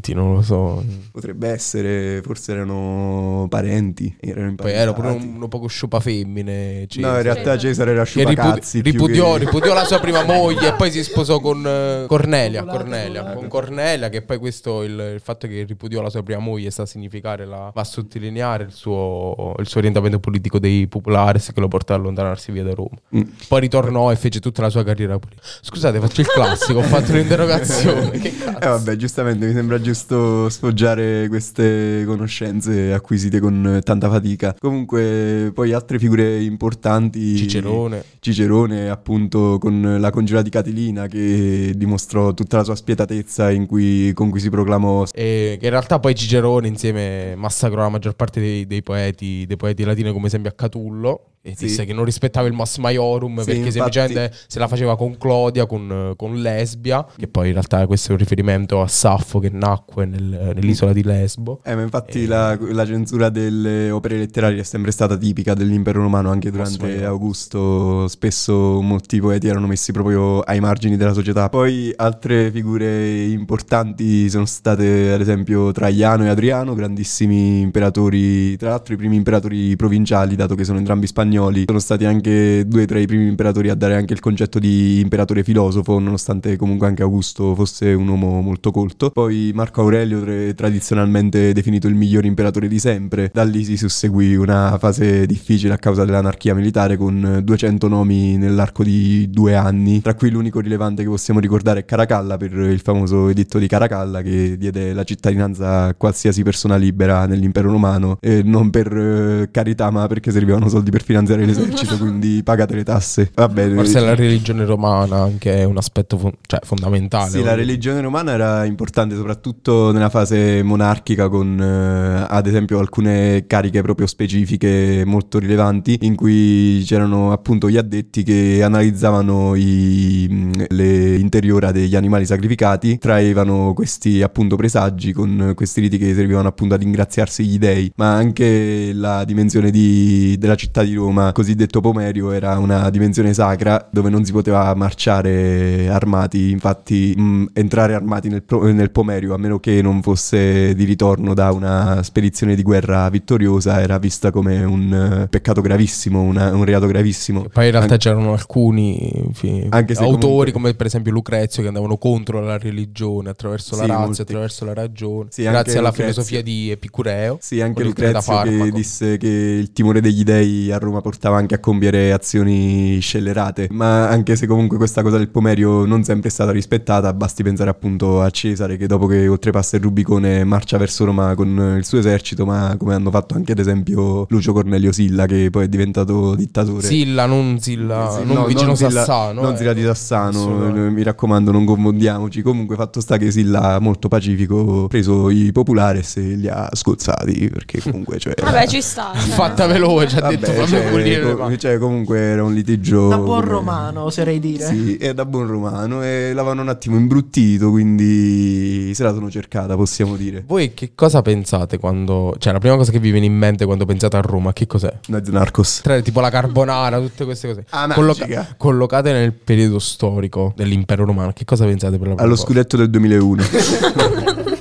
amanti, 0.00 0.14
non 0.14 0.34
lo 0.34 0.42
so. 0.42 0.82
Potrebbe 1.12 1.48
essere, 1.48 2.20
forse 2.22 2.52
erano 2.52 3.46
parenti, 3.48 4.16
erano 4.20 4.54
Poi 4.54 4.72
era 4.72 4.92
pure 4.92 5.08
imparentati. 5.08 5.36
un, 5.36 5.42
un 5.42 5.48
poco 5.48 5.66
sciupa 5.66 6.00
femmine. 6.00 6.86
No, 6.96 7.16
in 7.16 7.22
realtà 7.22 7.58
Cesare 7.58 7.92
era 7.92 8.04
Che 8.04 8.24
ripu- 8.24 8.32
sciupacazzi 8.32 8.82
più 8.82 8.92
ripudiò, 8.92 9.34
che- 9.34 9.38
ripudiò 9.40 9.74
la 9.74 9.84
sua 9.84 10.00
prima 10.00 10.24
moglie 10.24 10.68
e 10.68 10.72
poi 10.74 10.90
si 10.90 11.02
sposò 11.02 11.40
con 11.40 11.64
eh, 11.66 12.04
Cornelia, 12.06 12.64
Cornelia, 12.64 13.32
con 13.34 13.48
Cornelia 13.48 14.08
che 14.08 14.22
poi 14.22 14.38
questo 14.38 14.82
il, 14.82 15.12
il 15.14 15.20
fatto 15.20 15.46
che 15.46 15.64
ripudiò 15.64 16.00
la 16.00 16.10
sua 16.10 16.22
prima 16.22 16.40
moglie 16.40 16.70
sta 16.70 16.82
a 16.82 16.86
significare 16.86 17.44
la, 17.44 17.70
va 17.72 17.80
a 17.80 17.84
sottolineare 17.84 18.64
il 18.64 18.72
suo, 18.72 19.54
il 19.58 19.68
suo 19.68 19.78
orientamento 19.78 20.18
politico 20.18 20.58
dei 20.58 20.86
populares 20.86 21.50
che 21.52 21.60
lo 21.60 21.68
portò 21.68 21.94
a 21.94 21.96
allontanarsi 21.96 22.50
via 22.52 22.62
da 22.62 22.74
Roma. 22.74 22.96
Mm. 23.14 23.22
Poi 23.48 23.60
ritornò 23.60 24.10
e 24.10 24.16
fece 24.16 24.40
tutta 24.40 24.62
la 24.62 24.70
sua 24.70 24.84
carriera 24.84 25.18
politica. 25.18 25.46
Scusate, 25.60 25.98
faccio 26.00 26.20
il 26.22 26.26
classico, 26.28 26.78
ho 26.78 26.82
fatto 26.82 27.12
l'interrogazione. 27.12 28.10
che 28.18 28.36
cazzo? 28.36 28.58
Eh 28.58 28.66
vabbè, 28.68 28.96
giustamente 28.96 29.46
mi 29.46 29.52
sembra 29.52 29.80
giusto 29.80 29.88
sfoggiare 29.94 31.28
queste 31.28 32.04
conoscenze 32.06 32.92
acquisite 32.92 33.40
con 33.40 33.80
tanta 33.82 34.08
fatica. 34.08 34.54
Comunque, 34.58 35.50
poi 35.54 35.72
altre 35.72 35.98
figure 35.98 36.42
importanti. 36.42 37.36
Cicerone. 37.36 38.04
Cicerone, 38.20 38.88
appunto, 38.90 39.58
con 39.58 39.96
la 39.98 40.10
congiura 40.10 40.42
di 40.42 40.50
Catilina 40.50 41.06
che 41.06 41.72
dimostrò 41.76 42.34
tutta 42.34 42.58
la 42.58 42.64
sua 42.64 42.74
spietatezza 42.76 43.50
in 43.50 43.66
cui- 43.66 44.12
con 44.14 44.30
cui 44.30 44.40
si 44.40 44.50
proclamò 44.50 45.04
E 45.12 45.56
che 45.58 45.64
in 45.64 45.70
realtà 45.70 45.98
poi 46.00 46.14
Cicerone 46.14 46.68
insieme 46.68 47.34
massacrò 47.36 47.82
la 47.82 47.88
maggior 47.88 48.14
parte 48.14 48.40
dei, 48.40 48.66
dei 48.66 48.82
poeti, 48.82 49.44
dei 49.46 49.56
poeti 49.56 49.84
latini 49.84 50.12
come 50.12 50.26
esempio 50.26 50.50
a 50.50 50.54
Catullo, 50.54 51.24
e 51.42 51.54
Sì. 51.56 51.64
disse 51.66 51.86
che 51.86 51.94
non 51.94 52.04
rispettava 52.04 52.46
il 52.46 52.52
Mas 52.52 52.76
Maiorum 52.76 53.38
Sì, 53.40 53.44
perché 53.46 53.70
semplicemente 53.70 54.30
se 54.46 54.58
la 54.58 54.68
faceva 54.68 54.94
con 54.96 55.16
Clodia, 55.16 55.64
con, 55.66 56.12
con 56.16 56.34
Lesbia, 56.40 57.06
che 57.16 57.28
poi 57.28 57.46
in 57.46 57.52
realtà 57.54 57.86
questo 57.86 58.10
è 58.10 58.12
un 58.12 58.18
riferimento 58.18 58.80
a 58.82 58.86
Saffo 58.86 59.38
che 59.38 59.48
nacque 59.50 59.79
nel- 60.04 60.52
nell'isola 60.54 60.92
di 60.92 61.02
Lesbo. 61.02 61.60
Eh, 61.64 61.74
ma 61.74 61.82
infatti 61.82 62.24
Eh. 62.24 62.26
la, 62.26 62.58
la 62.60 62.86
censura 62.86 63.28
delle 63.28 63.90
opere 63.90 64.18
letterarie 64.18 64.60
è 64.60 64.64
sempre 64.64 64.90
stata 64.90 65.16
tipica 65.16 65.54
dell'impero 65.54 66.00
romano 66.02 66.30
anche 66.30 66.50
durante. 66.50 67.04
Augusto. 67.04 68.08
Spesso 68.08 68.80
molti 68.80 69.20
poeti 69.20 69.46
erano 69.48 69.66
messi 69.66 69.92
proprio 69.92 70.40
ai 70.40 70.60
margini 70.60 70.96
della 70.96 71.12
società. 71.12 71.48
Poi 71.48 71.92
altre 71.96 72.50
figure 72.50 73.22
importanti 73.24 74.28
sono 74.30 74.46
state 74.46 75.12
ad 75.12 75.20
esempio 75.20 75.72
Traiano 75.72 76.24
e 76.24 76.28
Adriano, 76.28 76.74
grandissimi 76.74 77.60
imperatori, 77.60 78.56
tra 78.56 78.70
l'altro 78.70 78.94
i 78.94 78.96
primi 78.96 79.16
imperatori 79.16 79.76
provinciali, 79.76 80.36
dato 80.36 80.54
che 80.54 80.64
sono 80.64 80.78
entrambi 80.78 81.06
spagnoli. 81.06 81.64
Sono 81.66 81.78
stati 81.78 82.04
anche 82.04 82.66
due 82.66 82.86
tra 82.86 82.98
i 82.98 83.06
primi 83.06 83.28
imperatori 83.28 83.68
a 83.70 83.74
dare 83.74 83.94
anche 83.94 84.12
il 84.12 84.20
concetto 84.20 84.58
di 84.58 85.00
imperatore 85.00 85.42
filosofo, 85.44 85.98
nonostante 85.98 86.56
comunque 86.56 86.86
anche 86.86 87.02
Augusto 87.02 87.54
fosse 87.54 87.92
un 87.92 88.08
uomo 88.08 88.40
molto 88.40 88.70
colto. 88.70 89.10
Poi 89.10 89.52
Marco 89.54 89.69
Aurelio, 89.78 90.20
tra- 90.22 90.52
tradizionalmente 90.54 91.52
definito 91.52 91.86
il 91.86 91.94
miglior 91.94 92.24
imperatore 92.24 92.68
di 92.68 92.78
sempre. 92.78 93.30
Da 93.32 93.44
lì 93.44 93.64
si 93.64 93.76
susseguì 93.76 94.34
una 94.34 94.76
fase 94.78 95.26
difficile 95.26 95.74
a 95.74 95.78
causa 95.78 96.04
dell'anarchia 96.04 96.54
militare 96.54 96.96
con 96.96 97.40
200 97.42 97.88
nomi 97.88 98.36
nell'arco 98.36 98.82
di 98.82 99.28
due 99.30 99.54
anni, 99.54 100.00
tra 100.00 100.14
cui 100.14 100.30
l'unico 100.30 100.60
rilevante 100.60 101.02
che 101.02 101.08
possiamo 101.08 101.40
ricordare 101.40 101.80
è 101.80 101.84
Caracalla 101.84 102.36
per 102.36 102.52
il 102.52 102.80
famoso 102.80 103.28
editto 103.28 103.58
di 103.58 103.66
Caracalla 103.66 104.22
che 104.22 104.56
diede 104.58 104.92
la 104.92 105.04
cittadinanza 105.04 105.84
a 105.84 105.94
qualsiasi 105.94 106.42
persona 106.42 106.76
libera 106.76 107.26
nell'impero 107.26 107.70
romano 107.70 108.18
e 108.20 108.42
non 108.42 108.70
per 108.70 108.92
eh, 108.96 109.48
carità 109.50 109.90
ma 109.90 110.06
perché 110.06 110.30
servivano 110.30 110.68
soldi 110.68 110.90
per 110.90 111.02
finanziare 111.02 111.44
l'esercito, 111.44 111.96
quindi 111.98 112.42
pagate 112.42 112.74
le 112.74 112.84
tasse. 112.84 113.30
Va 113.34 113.48
bene. 113.48 113.74
Forse 113.74 114.00
la 114.00 114.14
religione 114.14 114.64
romana 114.64 115.22
anche 115.22 115.58
è 115.58 115.64
un 115.64 115.76
aspetto 115.76 116.18
fon- 116.18 116.34
cioè, 116.46 116.60
fondamentale. 116.62 117.30
Sì, 117.30 117.42
la 117.42 117.54
religione 117.54 118.00
romana 118.00 118.32
era 118.32 118.64
importante 118.64 119.14
soprattutto 119.14 119.49
nella 119.92 120.08
fase 120.08 120.62
monarchica 120.62 121.28
con 121.28 121.60
eh, 121.60 122.26
ad 122.28 122.46
esempio 122.46 122.78
alcune 122.78 123.44
cariche 123.46 123.82
proprio 123.82 124.06
specifiche 124.06 125.02
molto 125.04 125.38
rilevanti 125.38 125.98
in 126.02 126.14
cui 126.14 126.82
c'erano 126.84 127.32
appunto 127.32 127.68
gli 127.68 127.76
addetti 127.76 128.22
che 128.22 128.62
analizzavano 128.62 129.54
i, 129.54 130.66
le 130.68 131.16
interiora 131.16 131.70
degli 131.70 131.96
animali 131.96 132.26
sacrificati, 132.26 132.98
traevano 132.98 133.72
questi 133.74 134.22
appunto 134.22 134.56
presagi 134.56 135.12
con 135.12 135.52
questi 135.54 135.80
riti 135.80 135.98
che 135.98 136.14
servivano 136.14 136.48
appunto 136.48 136.74
ad 136.74 136.82
ingraziarsi 136.82 137.44
gli 137.44 137.58
dei, 137.58 137.92
ma 137.96 138.14
anche 138.14 138.92
la 138.92 139.24
dimensione 139.24 139.70
di- 139.70 140.36
della 140.38 140.54
città 140.54 140.82
di 140.82 140.94
Roma, 140.94 141.32
cosiddetto 141.32 141.80
Pomerio, 141.80 142.32
era 142.32 142.58
una 142.58 142.90
dimensione 142.90 143.32
sacra 143.34 143.88
dove 143.90 144.10
non 144.10 144.24
si 144.24 144.32
poteva 144.32 144.74
marciare 144.74 145.88
armati, 145.88 146.50
infatti 146.50 147.14
mh, 147.16 147.50
entrare 147.52 147.94
armati 147.94 148.28
nel, 148.28 148.44
nel 148.72 148.90
Pomerio, 148.90 149.34
a 149.34 149.38
meno 149.40 149.58
che 149.58 149.82
non 149.82 150.02
fosse 150.02 150.74
di 150.74 150.84
ritorno 150.84 151.34
da 151.34 151.50
una 151.52 152.02
spedizione 152.02 152.54
di 152.54 152.62
guerra 152.62 153.08
vittoriosa, 153.10 153.80
era 153.80 153.98
vista 153.98 154.30
come 154.30 154.62
un 154.62 155.22
eh, 155.22 155.28
peccato 155.28 155.60
gravissimo, 155.60 156.20
una- 156.20 156.54
un 156.54 156.64
reato 156.64 156.86
gravissimo. 156.86 157.44
E 157.44 157.48
poi 157.48 157.64
in 157.66 157.70
realtà 157.72 157.94
An- 157.94 157.98
c'erano 157.98 158.32
alcuni 158.32 159.30
se 159.34 159.68
autori 159.70 160.18
comunque- 160.20 160.52
come 160.52 160.74
per 160.74 160.86
esempio 160.86 161.12
Lucrezio 161.12 161.62
che 161.62 161.68
andavano 161.68 161.96
contro 161.96 162.40
la 162.40 162.58
religione 162.58 163.30
attraverso 163.30 163.76
la 163.76 163.82
Sì, 163.82 163.88
razza, 163.88 164.00
molti. 164.04 164.20
attraverso 164.22 164.64
la 164.64 164.74
ragione, 164.74 165.28
Sì, 165.30 165.42
grazie 165.42 165.78
alla 165.78 165.88
Lucrezio. 165.88 166.12
filosofia 166.12 166.42
di 166.42 166.70
Epicureo. 166.70 167.38
Sì, 167.40 167.60
anche 167.60 167.82
Lucrezio 167.84 168.42
che 168.42 168.70
disse 168.72 169.16
che 169.16 169.26
il 169.28 169.72
timore 169.72 170.00
degli 170.00 170.22
dei 170.22 170.70
a 170.70 170.78
Roma 170.78 171.00
portava 171.00 171.36
anche 171.38 171.54
a 171.54 171.58
compiere 171.58 172.12
azioni 172.12 172.98
scellerate, 173.00 173.68
ma 173.70 174.08
anche 174.08 174.36
se 174.36 174.46
comunque 174.46 174.76
questa 174.76 175.02
cosa 175.02 175.16
del 175.16 175.28
Pomerio 175.28 175.84
non 175.84 176.04
sempre 176.04 176.28
è 176.28 176.32
stata 176.32 176.50
rispettata, 176.52 177.12
basti 177.14 177.42
pensare 177.42 177.70
appunto 177.70 178.20
a 178.20 178.30
Cesare 178.30 178.76
che 178.76 178.86
dopo 178.86 179.06
che 179.06 179.26
oltrepassa 179.30 179.76
il 179.76 179.82
Rubicone 179.82 180.44
marcia 180.44 180.76
verso 180.78 181.04
Roma 181.04 181.34
con 181.34 181.76
il 181.78 181.84
suo 181.84 181.98
esercito, 181.98 182.44
ma 182.44 182.74
come 182.78 182.94
hanno 182.94 183.10
fatto 183.10 183.34
anche 183.34 183.52
ad 183.52 183.58
esempio 183.58 184.26
Lucio 184.28 184.52
Cornelio 184.52 184.92
Silla 184.92 185.26
che 185.26 185.48
poi 185.50 185.64
è 185.64 185.68
diventato 185.68 186.34
dittatore. 186.34 186.86
Silla, 186.86 187.26
non 187.26 187.58
Silla, 187.60 188.10
Sì, 188.10 188.24
non 188.24 188.36
no, 188.36 188.44
Vigino 188.46 188.74
Silla- 188.74 188.90
Sassano. 189.04 189.42
Non 189.42 189.54
eh. 189.54 189.56
Silla 189.56 189.72
di 189.72 189.82
Sassano, 189.82 190.66
eh, 190.74 190.90
mi 190.90 191.02
raccomando, 191.02 191.50
non 191.52 191.64
confondiamoci. 191.64 192.42
Comunque, 192.42 192.76
fatto 192.76 193.00
sta 193.00 193.16
che 193.16 193.30
Silla, 193.30 193.78
molto 193.80 194.08
pacifico, 194.08 194.84
ha 194.84 194.88
preso 194.88 195.30
i 195.30 195.50
populares 195.52 196.16
e 196.16 196.34
li 196.36 196.48
ha 196.48 196.68
scozzati. 196.72 197.48
Perché 197.50 197.80
comunque, 197.88 198.18
cioè. 198.18 198.34
Vabbè, 198.40 198.66
ci 198.66 198.80
sta. 198.80 199.12
cioè. 199.18 199.20
Fatta 199.34 199.66
veloce, 199.66 200.16
ha 200.18 200.20
Vabbè, 200.22 200.36
detto 200.38 200.66
cioè, 200.66 201.34
co- 201.36 201.56
cioè, 201.56 201.78
comunque 201.78 202.18
era 202.18 202.44
un 202.44 202.52
litigio. 202.54 203.08
Da 203.08 203.16
buon 203.18 203.40
come- 203.40 203.52
romano, 203.52 204.02
oserei 204.02 204.38
dire. 204.40 204.64
Sì, 204.66 204.96
è 204.96 205.14
da 205.14 205.24
buon 205.24 205.46
romano 205.46 206.02
e 206.02 206.32
l'avevano 206.34 206.62
un 206.62 206.68
attimo 206.68 206.96
imbruttito, 206.96 207.70
quindi 207.70 208.92
se 208.94 209.02
la 209.02 209.12
sono 209.20 209.30
cercata, 209.30 209.76
possiamo 209.76 210.16
dire. 210.16 210.42
Voi 210.46 210.72
che 210.74 210.92
cosa 210.94 211.20
pensate 211.22 211.78
quando... 211.78 212.34
Cioè 212.38 212.52
la 212.52 212.58
prima 212.58 212.76
cosa 212.76 212.90
che 212.90 212.98
vi 212.98 213.10
viene 213.10 213.26
in 213.26 213.34
mente 213.34 213.66
quando 213.66 213.84
pensate 213.84 214.16
a 214.16 214.20
Roma, 214.20 214.52
che 214.52 214.66
cos'è? 214.66 214.92
Mezzo 215.08 215.30
narcos. 215.30 215.80
Tre, 215.82 216.02
tipo 216.02 216.20
la 216.20 216.30
carbonara, 216.30 216.98
tutte 216.98 217.24
queste 217.24 217.48
cose. 217.48 217.64
Ah, 217.70 217.88
Colloca- 217.92 218.54
collocate 218.56 219.12
nel 219.12 219.32
periodo 219.32 219.78
storico 219.78 220.52
dell'impero 220.56 221.04
romano, 221.04 221.32
che 221.34 221.44
cosa 221.44 221.64
pensate 221.66 221.98
per 221.98 222.08
la 222.08 222.14
prima 222.14 222.22
Allo 222.22 222.34
cosa? 222.34 222.46
scudetto 222.46 222.76
del 222.76 222.90
2001. 222.90 223.42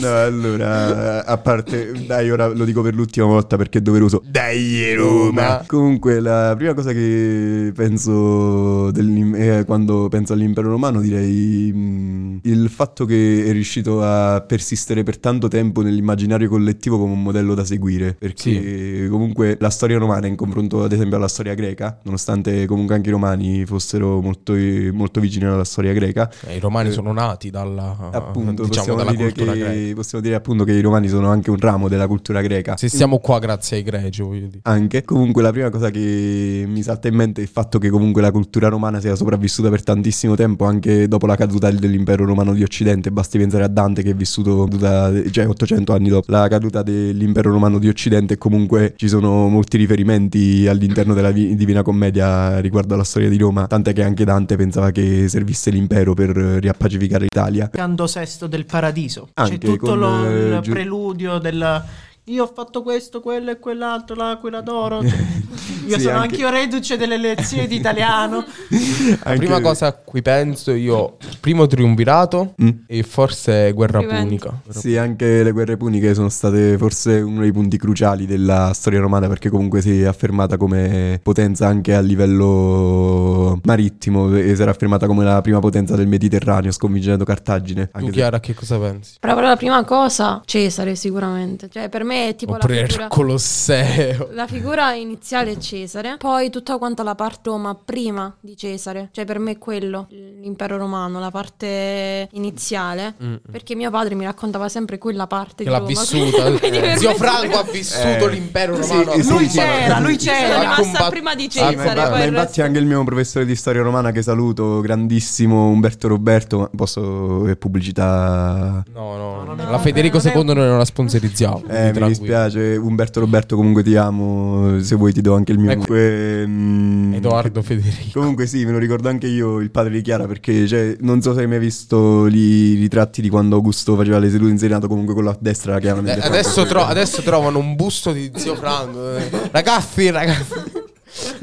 No, 0.00 0.12
allora, 0.12 1.24
a 1.24 1.38
parte, 1.38 1.92
dai, 2.06 2.28
ora 2.28 2.48
lo 2.48 2.64
dico 2.64 2.82
per 2.82 2.92
l'ultima 2.94 3.26
volta 3.26 3.56
perché 3.56 3.78
è 3.78 3.80
doveroso. 3.80 4.20
Dai, 4.26 4.92
Roma! 4.94 5.62
Comunque, 5.64 6.18
la 6.18 6.54
prima 6.56 6.74
cosa 6.74 6.90
che 6.92 7.72
penso 7.74 8.92
eh, 8.92 9.62
quando 9.64 10.08
penso 10.08 10.32
all'impero 10.32 10.68
romano, 10.70 11.00
direi 11.00 11.72
mh, 11.72 12.27
il 12.44 12.68
fatto 12.68 13.04
che 13.04 13.44
è 13.46 13.52
riuscito 13.52 14.02
a 14.02 14.40
persistere 14.46 15.02
per 15.02 15.18
tanto 15.18 15.48
tempo 15.48 15.82
nell'immaginario 15.82 16.48
collettivo 16.48 16.98
come 16.98 17.12
un 17.12 17.22
modello 17.22 17.54
da 17.54 17.64
seguire. 17.64 18.16
Perché 18.18 19.08
comunque 19.10 19.56
la 19.60 19.70
storia 19.70 19.98
romana, 19.98 20.26
in 20.26 20.36
confronto 20.36 20.82
ad 20.82 20.92
esempio 20.92 21.16
alla 21.16 21.28
storia 21.28 21.54
greca, 21.54 21.98
nonostante 22.04 22.66
comunque 22.66 22.94
anche 22.94 23.08
i 23.08 23.12
romani 23.12 23.64
fossero 23.66 24.20
molto, 24.20 24.54
molto 24.92 25.20
vicini 25.20 25.44
alla 25.44 25.64
storia 25.64 25.92
greca, 25.92 26.30
Eh, 26.46 26.56
I 26.56 26.60
romani 26.60 26.90
sono 26.90 27.12
nati 27.12 27.50
dalla, 27.50 28.10
appunto 28.12 28.64
diciamo, 28.64 28.68
possiamo, 28.68 28.98
dalla 28.98 29.10
dire 29.10 29.32
cultura 29.32 29.52
che, 29.52 29.92
possiamo 29.94 30.24
dire 30.24 30.36
appunto 30.36 30.64
che 30.64 30.72
i 30.72 30.80
romani 30.80 31.08
sono 31.08 31.28
anche 31.28 31.50
un 31.50 31.58
ramo 31.58 31.88
della 31.88 32.06
cultura 32.06 32.40
greca. 32.40 32.76
Se 32.76 32.88
siamo 32.88 33.18
qua 33.18 33.38
grazie 33.38 33.78
ai 33.78 33.82
greci, 33.82 34.22
voglio 34.22 34.46
dire. 34.46 34.60
anche. 34.62 35.02
Comunque 35.04 35.42
la 35.42 35.50
prima 35.50 35.70
cosa 35.70 35.90
che 35.90 36.64
mi 36.66 36.82
salta 36.82 37.08
in 37.08 37.14
mente 37.14 37.40
è 37.40 37.44
il 37.44 37.50
fatto 37.50 37.78
che 37.78 37.88
comunque 37.90 38.22
la 38.22 38.30
cultura 38.30 38.68
romana 38.68 39.00
sia 39.00 39.14
sopravvissuta 39.14 39.68
per 39.68 39.82
tantissimo 39.82 40.34
tempo 40.34 40.64
anche 40.64 41.08
dopo 41.08 41.26
la 41.26 41.36
caduta 41.36 41.70
dell'impero 41.70 42.24
romano 42.28 42.54
di 42.54 42.62
occidente 42.62 43.10
basti 43.10 43.38
pensare 43.38 43.64
a 43.64 43.68
Dante 43.68 44.02
che 44.02 44.10
è 44.10 44.14
vissuto 44.14 44.66
da, 44.66 45.12
cioè 45.30 45.46
800 45.48 45.92
anni 45.92 46.08
dopo 46.08 46.30
la 46.30 46.46
caduta 46.48 46.82
dell'impero 46.82 47.50
romano 47.50 47.78
di 47.78 47.88
occidente 47.88 48.34
e 48.34 48.38
comunque 48.38 48.94
ci 48.96 49.08
sono 49.08 49.48
molti 49.48 49.76
riferimenti 49.76 50.66
all'interno 50.68 51.14
della 51.14 51.30
vi- 51.30 51.56
Divina 51.56 51.82
Commedia 51.82 52.60
riguardo 52.60 52.94
alla 52.94 53.04
storia 53.04 53.28
di 53.28 53.36
Roma 53.38 53.66
tant'è 53.66 53.92
che 53.92 54.02
anche 54.04 54.24
Dante 54.24 54.56
pensava 54.56 54.90
che 54.90 55.28
servisse 55.28 55.70
l'impero 55.70 56.14
per 56.14 56.30
riappacificare 56.36 57.22
l'Italia 57.24 57.68
Canto 57.68 58.06
sesto 58.06 58.46
del 58.46 58.64
paradiso. 58.66 59.28
Anche 59.34 59.58
C'è 59.58 59.66
tutto 59.76 59.94
lo, 59.94 60.24
eh, 60.26 60.48
il 60.54 60.60
giu- 60.60 60.72
preludio 60.72 61.38
del 61.38 61.82
io 62.28 62.44
ho 62.44 62.50
fatto 62.54 62.82
questo, 62.82 63.20
quello 63.20 63.50
e 63.50 63.58
quell'altro, 63.58 64.14
l'aquila 64.16 64.60
d'oro. 64.60 65.02
Io 65.88 65.94
Sì, 65.96 66.02
sono 66.02 66.18
anche- 66.18 66.34
anch'io 66.34 66.50
reduce 66.50 66.96
delle 66.98 67.16
lezioni 67.16 67.66
di 67.66 67.76
italiano. 67.76 68.44
La 69.24 69.32
prima 69.36 69.58
cosa 69.62 69.86
a 69.86 69.92
cui 69.94 70.20
penso 70.20 70.72
io, 70.72 71.16
primo 71.40 71.66
triumvirato 71.66 72.54
Mm. 72.62 72.68
e 72.86 73.02
forse 73.02 73.72
guerra 73.72 73.98
Complimenti. 74.00 74.36
punica. 74.38 74.60
Sì, 74.68 74.98
anche 74.98 75.42
le 75.42 75.50
guerre 75.50 75.78
puniche 75.78 76.12
sono 76.12 76.28
state 76.28 76.76
forse 76.76 77.20
uno 77.20 77.40
dei 77.40 77.52
punti 77.52 77.78
cruciali 77.78 78.26
della 78.26 78.72
storia 78.74 79.00
romana 79.00 79.28
perché 79.28 79.48
comunque 79.48 79.80
si 79.80 80.02
è 80.02 80.04
affermata 80.06 80.58
come 80.58 81.20
potenza 81.22 81.66
anche 81.68 81.94
a 81.94 82.00
livello 82.00 83.58
marittimo 83.64 84.34
e 84.36 84.54
si 84.54 84.60
era 84.62 84.70
affermata 84.70 85.06
come 85.06 85.24
la 85.24 85.40
prima 85.40 85.58
potenza 85.60 85.96
del 85.96 86.06
Mediterraneo 86.06 86.70
sconfiggendo 86.70 87.24
Cartagine. 87.24 87.84
Tu 87.86 87.96
Anche 87.96 88.10
se- 88.10 88.12
Chiara 88.16 88.40
che 88.40 88.54
cosa 88.54 88.78
pensi? 88.78 89.14
Però 89.20 89.34
per 89.34 89.44
la 89.44 89.56
prima 89.56 89.84
cosa, 89.84 90.42
Cesare 90.44 90.94
sicuramente. 90.96 91.68
Cioè, 91.70 91.88
per 91.88 92.04
me 92.04 92.17
è 92.26 92.34
tipo 92.34 92.52
la 92.56 92.58
figura... 92.60 93.04
il 93.04 93.06
Colosseo. 93.08 94.28
La 94.32 94.46
figura 94.46 94.92
iniziale 94.94 95.52
è 95.52 95.56
Cesare, 95.58 96.16
poi 96.18 96.50
tutta 96.50 96.76
quanta 96.78 97.02
la 97.02 97.14
parte 97.14 97.48
Roma 97.50 97.74
prima 97.74 98.34
di 98.40 98.56
Cesare, 98.56 99.08
cioè 99.12 99.24
per 99.24 99.38
me 99.38 99.52
è 99.52 99.58
quello 99.58 100.06
l'impero 100.10 100.76
romano, 100.76 101.18
la 101.20 101.30
parte 101.30 102.28
iniziale, 102.32 103.14
perché 103.50 103.74
mio 103.74 103.90
padre 103.90 104.14
mi 104.14 104.24
raccontava 104.24 104.68
sempre 104.68 104.98
quella 104.98 105.26
parte 105.26 105.46
Mm. 105.48 105.56
Che 105.58 105.64
di 105.64 105.70
l'ha 105.70 105.78
Roma. 105.78 105.86
vissuta. 105.88 106.50
Per 106.68 106.98
Zio 106.98 107.14
Franco 107.14 107.58
ha 107.58 107.62
vissuto 107.64 108.06
Eh, 108.28 108.30
l'impero 108.30 108.76
romano. 108.76 109.12
sì, 109.20 109.28
Lui 109.28 109.48
sì. 109.48 109.58
c'era, 109.58 109.98
lui 110.00 110.16
c'era. 110.16 110.60
rimasta 110.60 110.82
combat- 110.82 111.10
prima 111.10 111.34
di 111.34 111.48
Cesare. 111.48 111.76
ma- 111.76 111.82
poi 111.82 111.94
ma 111.94 112.24
infatti 112.24 112.34
resto- 112.46 112.62
anche 112.62 112.78
il 112.78 112.86
mio 112.86 113.04
professore 113.04 113.44
di 113.44 113.54
storia 113.56 113.82
romana 113.82 114.10
che 114.12 114.22
saluto, 114.22 114.80
grandissimo 114.80 115.68
Umberto 115.68 116.08
Roberto, 116.08 116.70
posso 116.76 117.46
è 117.46 117.56
pubblicità... 117.56 118.82
No, 118.92 119.16
no, 119.16 119.42
no, 119.44 119.54
è- 119.56 119.70
la 119.70 119.78
Federico 119.78 120.18
è- 120.18 120.32
II 120.34 120.44
noi 120.44 120.54
non 120.54 120.78
la 120.78 120.84
sponsorizziamo. 120.84 121.62
Eh, 121.68 121.90
quindi 121.92 122.07
mi 122.08 122.16
dispiace, 122.16 122.76
Umberto 122.76 123.20
Roberto 123.20 123.56
comunque 123.56 123.82
ti 123.82 123.96
amo, 123.96 124.80
se 124.80 124.94
vuoi 124.96 125.12
ti 125.12 125.20
do 125.20 125.34
anche 125.34 125.52
il 125.52 125.58
mio. 125.58 125.70
Ecco. 125.70 125.86
Comunque, 125.86 126.46
mm, 126.46 127.14
Edoardo 127.14 127.62
Federico. 127.62 128.20
Comunque 128.20 128.46
sì, 128.46 128.64
me 128.64 128.72
lo 128.72 128.78
ricordo 128.78 129.08
anche 129.08 129.26
io, 129.26 129.60
il 129.60 129.70
padre 129.70 129.92
di 129.92 130.02
Chiara, 130.02 130.26
perché 130.26 130.66
cioè, 130.66 130.96
non 131.00 131.20
so 131.22 131.34
se 131.34 131.40
hai 131.40 131.46
mai 131.46 131.58
visto 131.58 132.26
i 132.26 132.74
ritratti 132.74 133.22
di 133.22 133.28
quando 133.28 133.56
Augusto 133.56 133.96
faceva 133.96 134.18
le 134.18 134.30
sedute 134.30 134.50
in 134.50 134.58
senato, 134.58 134.88
comunque 134.88 135.14
con 135.14 135.24
la 135.24 135.36
destra 135.38 135.74
la 135.74 135.80
chiamano. 135.80 136.08
Eh, 136.08 136.18
adesso, 136.20 136.64
tro- 136.66 136.84
adesso 136.84 137.22
trovano 137.22 137.58
un 137.58 137.74
busto 137.74 138.12
di 138.12 138.30
zio 138.34 138.54
Franco. 138.54 139.12
Ragazzi, 139.50 140.10
ragazzi. 140.10 140.67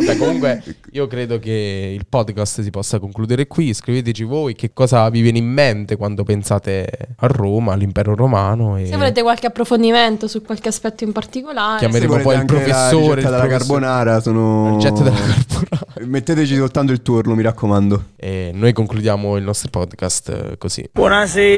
Beh, 0.06 0.18
comunque, 0.18 0.64
io 0.92 1.08
credo 1.08 1.40
che 1.40 1.94
il 1.98 2.06
podcast 2.08 2.62
si 2.62 2.70
possa 2.70 3.00
concludere 3.00 3.48
qui. 3.48 3.74
Scriveteci 3.74 4.24
voi 4.24 4.54
che 4.56 4.72
cosa 4.74 5.10
vi 5.10 5.22
viene 5.22 5.38
in 5.38 5.48
mente 5.48 5.96
quando 5.96 6.24
pensate 6.24 6.88
a 7.18 7.28
Roma, 7.28 7.74
all'impero 7.74 8.16
romano. 8.16 8.78
E 8.78 8.86
Se 8.86 8.96
volete 8.96 9.22
qualche 9.22 9.48
approfondimento 9.48 10.28
su 10.28 10.42
qualche 10.42 10.68
aspetto 10.70 11.04
in 11.04 11.12
particolare, 11.12 11.80
Chiamere- 11.80 12.02
Se 12.02 12.08
Vedremo 12.08 12.24
volete 12.24 12.24
poi 12.24 12.34
il 12.34 12.40
anche 12.40 12.54
la 12.54 12.60
professore, 12.60 13.16
ricetta 13.16 13.36
il 13.36 13.36
della 13.42 13.48
professore- 13.58 13.82
carbonara, 13.82 14.22
sono... 14.22 14.78
jet 14.80 14.98
della 15.02 15.16
carbonara. 15.16 15.84
Metteteci 16.06 16.56
soltanto 16.56 16.92
il 16.92 17.02
tuorlo, 17.02 17.34
mi 17.36 17.42
raccomando. 17.42 18.04
E 18.16 18.52
noi 18.54 18.74
concludiamo 18.74 19.38
il 19.38 19.44
nostro 19.44 19.70
podcast 19.70 20.58
così. 20.58 20.88
Buonasera. 20.92 21.54